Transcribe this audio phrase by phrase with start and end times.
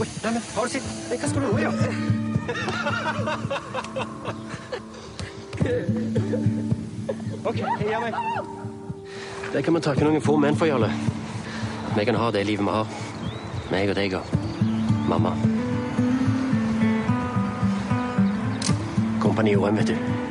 [0.00, 0.84] Oi, nei, men du sitt?
[1.10, 1.76] Hva skal du nå gjøre?
[7.44, 8.14] OK, gi meg.
[9.52, 10.88] Det kan vi takke noen få menn for, Jarle.
[11.98, 12.86] Vi kan ha det livet vi har.
[13.70, 14.24] Meg og deg og
[15.10, 15.34] mamma.
[19.20, 20.29] Kompani OM, vet du.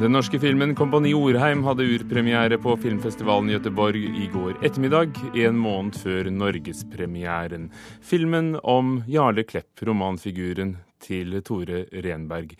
[0.00, 5.58] Den norske filmen 'Kompani Orheim' hadde urpremiere på filmfestivalen i Gøteborg i går ettermiddag, en
[5.60, 7.66] måned før norgespremieren.
[8.00, 12.56] Filmen om Jarle Klepp, romanfiguren til Tore Renberg.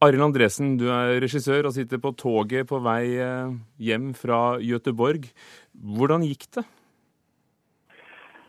[0.00, 5.28] Arild Andresen, du er regissør og sitter på toget på vei eh, hjem fra Gøteborg.
[5.76, 6.64] Hvordan gikk det?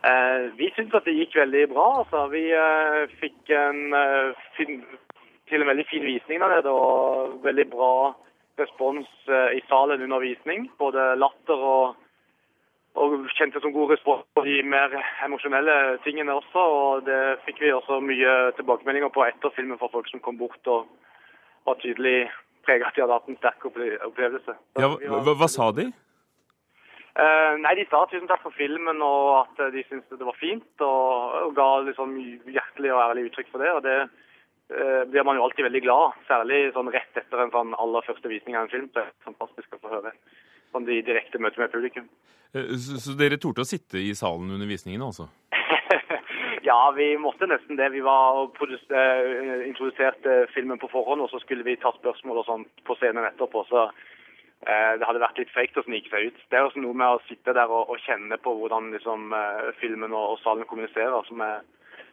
[0.08, 1.88] Eh, vi syns at det gikk veldig bra.
[2.00, 2.28] Altså.
[2.32, 4.32] Vi eh, fikk en eh,
[5.48, 7.92] til en veldig fin visning der nede, og veldig bra
[8.60, 10.70] respons eh, i salen under visning.
[10.78, 11.96] Både latter og,
[12.96, 14.94] og kjente som god respons på de mer
[15.26, 16.64] emosjonelle tingene også.
[16.78, 20.72] Og det fikk vi også mye tilbakemeldinger på etter filmen fra folk som kom bort
[20.72, 20.88] og
[21.66, 22.26] var tydelig
[22.66, 24.58] prega at de hadde hatt en sterk opplevelse.
[24.80, 25.90] Ja, hva, hva sa de?
[27.16, 30.68] Uh, nei, De sa tusen takk for filmen og at de syntes det var fint.
[30.84, 33.72] Og, og ga liksom hjertelig og ærlig uttrykk for det.
[33.76, 33.98] og det
[34.66, 38.56] blir man jo alltid veldig glad Særlig sånn rett etter en sånn aller første visning
[38.58, 38.88] av en film.
[38.90, 40.10] Det er fantastisk å få høre
[40.74, 42.08] sånn de direkte møter med publikum.
[42.52, 45.28] Så, så dere torde å sitte i salen under visningen, altså?
[46.68, 47.90] ja, vi måtte nesten det.
[47.94, 48.60] Vi var og
[49.68, 53.66] introduserte filmen på forhånd, og så skulle vi ta spørsmål og sånn på scenen etterpå.
[53.70, 53.88] så
[54.66, 56.38] det hadde vært litt frekt å snike seg ut.
[56.50, 59.34] Det er også noe med å sitte der og, og kjenne på hvordan liksom,
[59.82, 61.60] filmen og, og, salen kommuniserer, som er,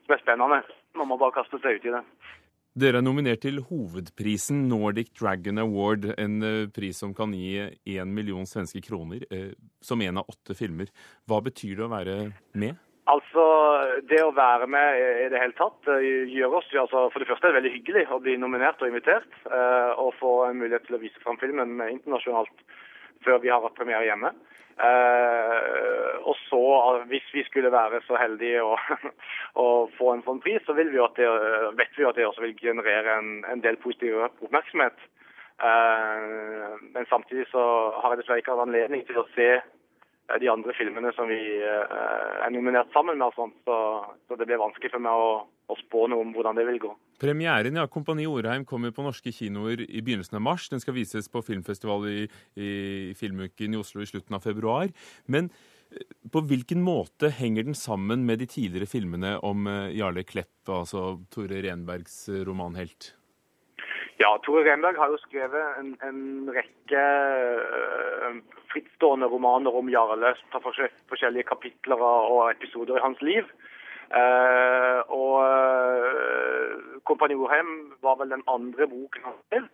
[0.03, 0.59] som er spennende.
[0.99, 2.03] Man må bare kaste seg ut i det.
[2.73, 6.39] Dere er nominert til hovedprisen Nordic Dragon Award, en
[6.73, 7.59] pris som kan gi
[7.93, 9.27] én million svenske kroner,
[9.77, 10.89] som en av åtte filmer.
[11.29, 12.15] Hva betyr det å være
[12.57, 12.81] med?
[13.13, 13.43] Altså,
[14.09, 15.85] Det å være med i det hele tatt
[16.31, 19.29] gjør oss altså, For det første er det veldig hyggelig å bli nominert og invitert.
[19.99, 22.65] Og få en mulighet til å vise fram filmen internasjonalt
[23.25, 24.33] før vi har hatt premiere hjemme.
[24.73, 26.59] Uh, og så,
[27.05, 28.73] hvis vi skulle være så heldige å,
[29.63, 29.67] å
[29.99, 31.27] få en sånn pris, så vi det,
[31.77, 34.97] vet vi at det også vil generere en, en del positiv oppmerksomhet.
[35.61, 37.61] Uh, men samtidig så
[37.99, 39.51] har jeg dessverre ikke hatt anledning til å se
[40.41, 43.35] de andre filmene som vi er nominert sammen med.
[43.35, 43.77] Sånt, så,
[44.25, 46.93] så, det blir vanskelig for meg å, å spå noe om hvordan det vil gå.
[47.23, 50.67] Premieren ja, Kompani Orheim kommer på norske kinoer i begynnelsen av mars.
[50.71, 52.25] Den skal vises på filmfestival i,
[52.59, 52.71] i
[53.15, 54.91] Filmuken i Oslo i slutten av februar.
[55.31, 55.47] Men
[56.33, 61.61] på hvilken måte henger den sammen med de tidligere filmene om Jarle Klepp, altså Tore
[61.63, 63.13] Renbergs romanhelt?
[64.21, 67.03] Ja, Tore Renberg har jo skrevet en, en rekke
[68.73, 73.47] frittstående romaner om Jarle fra forskjellige kapitler og episoder i hans liv.
[75.13, 75.37] Og
[77.03, 79.71] uh, Kompani Orheim var vel den andre boken han skrev,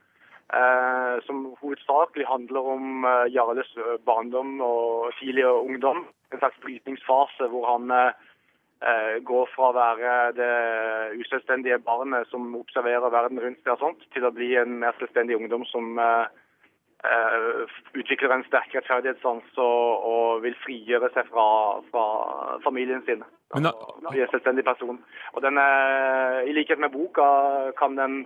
[0.50, 3.70] Eh, som hovedsakelig handler om Jarles
[4.06, 6.08] barndom og tidlige ungdom.
[6.34, 7.86] En slags brytningsfase hvor han
[9.30, 10.56] går fra å være det
[11.22, 15.38] uselvstendige barnet som observerer verden rundt seg, og sånt, til å bli en mer selvstendig
[15.38, 16.02] ungdom som
[17.00, 17.64] Uh,
[17.96, 21.46] utvikler en sterk rettferdighetssans og, og, vil frigjøre seg fra,
[21.94, 22.04] fra
[22.66, 23.24] familien sin.
[23.56, 23.72] Men da,
[24.12, 25.00] bli en selvstendig person.
[25.34, 27.26] Og den er, I likhet med boka
[27.80, 28.22] kan den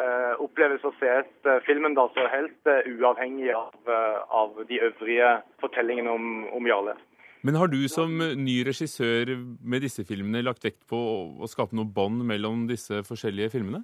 [0.00, 3.74] uh, oppleves og ses uh, filmen da så helt uavhengig av,
[4.32, 6.96] av, de øvrige fortellingene om, om Jarle.
[7.42, 11.76] Men har du som ny regissør med disse filmene lagt vekt på å, å skape
[11.76, 13.82] noe bånd mellom disse forskjellige filmene?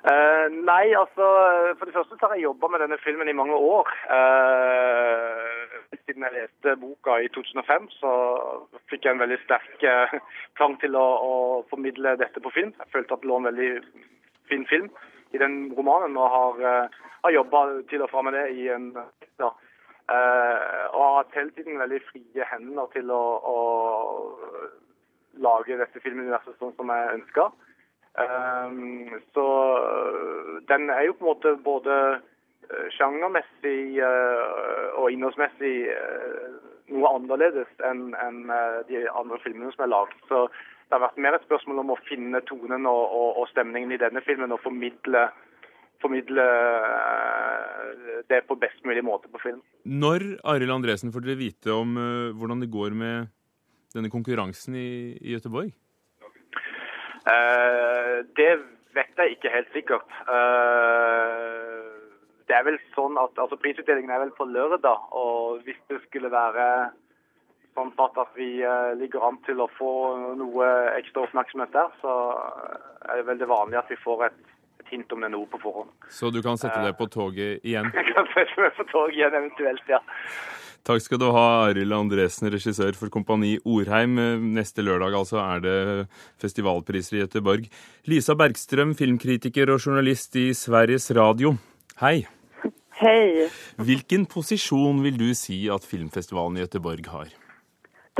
[0.00, 1.26] Uh, nei, altså
[1.76, 3.90] For det første så har jeg jobba med denne filmen i mange år.
[5.90, 8.10] Siden jeg leste boka i 2005, så
[8.90, 10.12] fikk jeg en veldig sterk uh,
[10.58, 11.32] plan til å, å,
[11.70, 12.70] formidle dette på film.
[12.78, 13.70] Jeg følte at det lå en veldig
[14.50, 14.86] fin film
[15.34, 19.50] i den romanen, og har, har jobba til og fra med det i en ja,
[20.10, 23.58] og har hatt hele tiden veldig frie hender til å, å
[25.38, 27.46] lage dette filmuniverset sånn som jeg ønska.
[28.18, 29.46] Um, så
[30.66, 31.94] den er jo på en måte både
[32.96, 36.58] sjangermessig uh, og innholdsmessig uh,
[36.90, 40.16] noe annerledes enn uh, de andre filmene som er lagd.
[40.30, 43.94] Så det har vært mer et spørsmål om å finne tonen og, og, og stemningen
[43.94, 45.28] i denne filmen og formidle,
[46.02, 46.46] formidle
[48.30, 49.60] det på best mulig måte på film.
[49.84, 51.94] Når Arild Andresen får dere vite om
[52.38, 53.30] hvordan det går med
[53.94, 54.90] denne konkurransen i,
[55.20, 55.70] i Gøteborg?
[57.26, 58.52] Uh, det
[58.96, 60.14] vet jeg ikke helt sikkert.
[60.26, 61.49] Uh,
[62.50, 66.32] det er vel sånn at altså Prisutdelingen er vel på lørdag, og hvis det skulle
[66.32, 66.66] være
[67.78, 68.50] sånn at vi
[68.98, 69.92] ligger an til å få
[70.38, 72.14] noe ekstra oppmerksomhet der, så
[73.06, 74.40] er det veldig vanlig at vi får et,
[74.82, 75.92] et hint om det nå på forhånd.
[76.10, 77.92] Så du kan sette deg på toget igjen?
[77.96, 80.02] Jeg kan sette meg på toget igjen eventuelt, ja.
[80.90, 84.16] Takk skal du ha, Arild Andresen, regissør for Kompani Orheim.
[84.56, 85.76] Neste lørdag altså er det
[86.40, 87.68] festivalpriser i Göteborg.
[88.08, 91.58] Lisa Bergstrøm, filmkritiker og journalist i Sveriges Radio.
[92.00, 92.24] Hei.
[93.00, 93.48] Hei.
[93.80, 97.30] Hvilken posisjon vil du si at filmfestivalen i Göteborg har?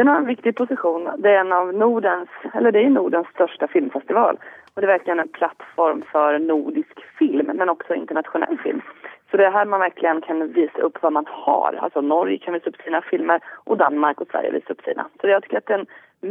[0.00, 1.04] Den har en viktig posisjon.
[1.20, 4.40] Det er en av Nordens, eller det er Nordens største filmfestival.
[4.72, 8.80] Og det er virkelig en plattform for nordisk film, men også internasjonal film.
[9.28, 11.76] Så det er her man virkelig kan vise opp hva man har.
[11.84, 15.04] Altså Norge kan vise opp sine filmer, og Danmark og Sverige viser opp sine.
[15.20, 15.90] Så jeg syns det er en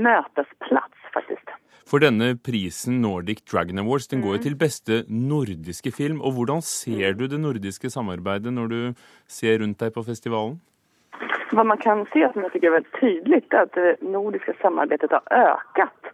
[0.10, 1.56] møtesplass, faktisk.
[1.90, 4.46] For denne prisen, Nordic Dragon Awards, den går jo mm.
[4.46, 6.20] til beste nordiske film.
[6.22, 8.82] Og hvordan ser du det nordiske samarbeidet når du
[9.26, 10.60] ser rundt deg på festivalen?
[11.50, 15.64] Hva man kan se som jeg er veldig tydelig, er at det nordiske samarbeidet har
[15.82, 16.12] økt.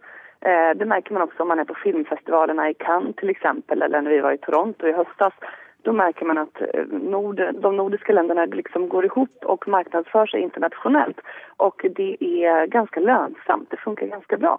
[0.48, 3.44] Eh, det merker man også om man er på filmfestivalene i Cannes f.eks.,
[3.76, 5.36] eller når vi var i Toronto i høstas.
[5.84, 10.46] Da merker man att eh, nord, de nordiske landene liksom går ihop og markedsfører seg
[10.46, 11.20] internasjonalt.
[11.60, 13.68] Og det er ganske lønnsomt.
[13.70, 14.56] Det funker ganske bra.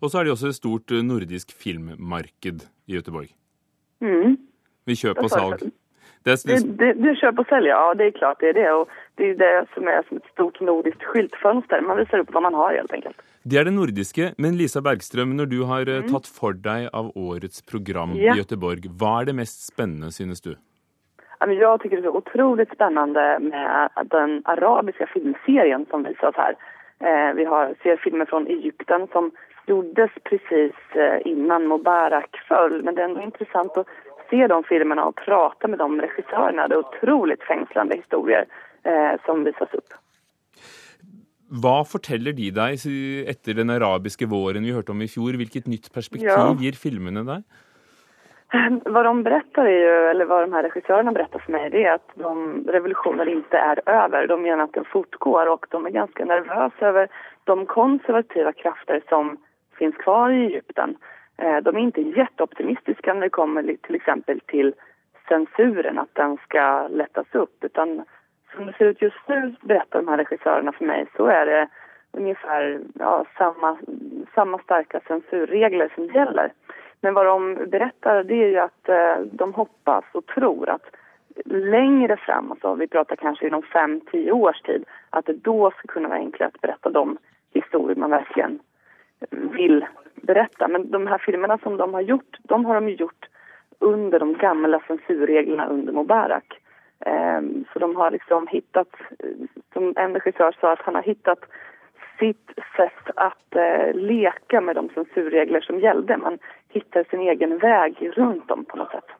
[0.00, 3.30] Og så er det også et stort eh, nordisk filmmarked i Göteborg.
[4.02, 4.36] Mm.
[4.86, 5.70] Vi kjøper og salg.
[6.22, 7.94] Det, det, det, det kjøper og selger, ja.
[7.98, 8.66] Det er klart det er det.
[8.70, 11.82] Og det er det som er som et stort nordisk skiltfønster.
[11.86, 13.22] Man viser opp hva man har, helt enkelt.
[13.42, 14.28] Det er det nordiske.
[14.38, 16.12] Men Lisa Bergstrøm, når du har eh, mm.
[16.14, 18.36] tatt for deg av årets program ja.
[18.36, 20.54] i Göteborg, hva er det mest spennende, synes du?
[21.42, 26.54] Jeg syns det er utrolig spennende med den arabiske filmserien som vises her.
[27.02, 29.32] Eh, vi har, ser filmer fra Egypten som
[29.66, 32.82] gjordes precis eh, innan Mubarak föll.
[32.82, 33.84] Men det er ändå interessant å
[34.30, 36.68] se de filmene og prate med de regissørene.
[36.68, 38.46] Det er utrolig fängslande historier
[38.82, 39.98] eh, som vises opp.
[41.62, 42.86] Hva forteller de deg
[43.28, 45.36] etter den arabiske våren vi hørte om i fjor?
[45.36, 46.54] Hvilket nytt perspektiv ja.
[46.56, 47.44] gir filmene deg?
[48.52, 51.94] Hva de berättar är ju, eller vad de här regissörerna berättar för mig, det är
[51.94, 54.26] att de, revolutionen inte är över.
[54.26, 57.08] De menar att den fortgår och de är ganska nervösa över
[57.44, 59.36] de konservativa krafter som
[59.78, 60.96] finns kvar i Egypten.
[61.36, 64.74] Eh, de är inte jätteoptimistiska när det kommer till exempel till
[65.28, 68.04] censuren, att den ska lättas upp, utan
[68.54, 71.68] som det ser ut just nu, berättar de här regissörerna för mig, så är det
[72.12, 73.78] ungefär ja, samma,
[74.34, 76.52] samma starka censurregler som gäller.
[77.00, 80.86] Men vad de berättar det är ju att eh, de hoppas och tror att
[81.44, 85.88] längre fram, alltså vi pratar kanske inom fem, tio års tid, att det då ska
[85.88, 87.18] kunna vara enklare att berätta de
[87.52, 88.60] historier man verkligen
[89.30, 90.68] vill berätta.
[90.68, 93.28] Men de här filmerna som de har gjort, de har de gjort
[93.78, 96.58] under de gamla censurreglerna under Mubarak.
[97.06, 98.88] Ehm, så de har liksom hittat,
[99.72, 101.38] som en regissör sa, att han har hittat
[102.18, 103.54] sitt sätt att
[103.94, 106.16] leke leka med de sensurregler som gällde.
[106.16, 106.38] Man
[106.68, 109.10] hittar sin egen väg runt dem på något sätt.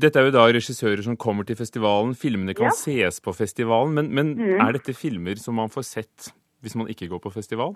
[0.00, 2.14] Dette er jo da regissører som kommer til festivalen.
[2.16, 2.76] Filmene kan ja.
[2.76, 3.92] ses på festivalen.
[3.94, 4.60] Men, men mm.
[4.64, 6.32] er dette filmer som man får sett
[6.64, 7.74] hvis man ikke går på festival?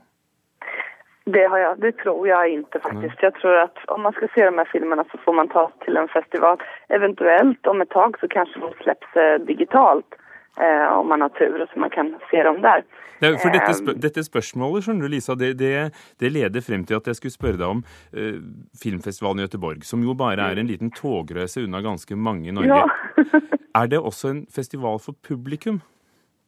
[1.30, 3.22] Det, har jag, det tror jag inte faktiskt.
[3.22, 5.96] Jag tror att om man ska se de här filmerna så får man ta till
[5.96, 6.62] en festival.
[6.88, 10.06] Eventuellt om ett tag så kanske de släpps eh, digitalt
[10.60, 12.84] eh, om man har tur, så man kan se dem der.
[13.18, 15.72] Ja, for dette, spør dette spørsmålet skjønner du, Lisa, det, det,
[16.20, 18.38] det, leder frem til at jeg skulle spørre deg om eh,
[18.82, 22.82] filmfestivalen i Gøteborg, som jo bare er en liten togreise unna ganske mange i Norge.
[22.84, 23.30] Ja.
[23.80, 25.80] er det også en festival for publikum?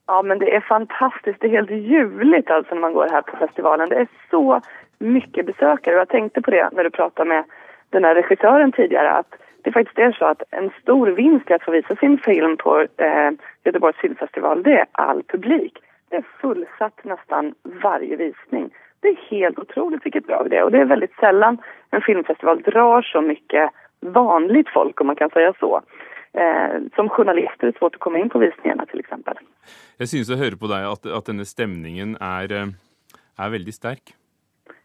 [0.09, 1.41] Ja, men det er fantastisk.
[1.41, 3.91] Det er helt ljuvligt alltså når man går her på festivalen.
[3.91, 4.61] Det er så
[5.01, 5.95] mye besøkere.
[5.95, 7.45] Og jeg tenkte på det når du pratet med
[7.93, 9.23] den här regissören tidigare,
[9.65, 12.81] det faktisk er så at en stor vinst i att få visa sin film på
[12.81, 13.31] eh,
[13.65, 15.79] Göteborgs filmfestival, det er all publik.
[16.11, 18.71] Det er fullsatt nesten varje visning.
[19.03, 20.65] Det er helt otroligt vilket drag det är.
[20.65, 21.59] Och det er veldig sällan
[21.91, 23.69] en filmfestival drar så mye
[24.01, 25.81] vanligt folk, om man kan säga så.
[26.33, 29.41] Eh, som journalist er det svårt å komme inn på visningene, f.eks.
[29.99, 32.73] Jeg synes å høre på deg at, at denne stemningen er, eh,
[33.39, 34.13] er, veldig sterk.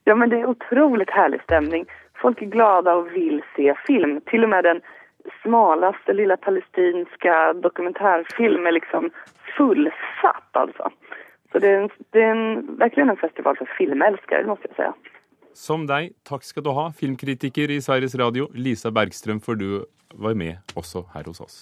[0.07, 1.85] Ja, men det er utrolig herlig stemning.
[2.21, 4.19] Folk er glade og vil se film.
[4.31, 4.81] Til og med den
[5.43, 9.11] smaleste lille palestinske dokumentarfilm er liksom
[9.57, 10.91] fullsatt, altså.
[11.51, 15.12] Så det er, en, det er en, virkelig en festival for filmelskere, må jeg si.
[15.53, 20.33] Som deg, takk skal du ha, filmkritiker i Sveriges Radio, Lisa Bergstrøm, for du var
[20.37, 21.59] med også her hos oss.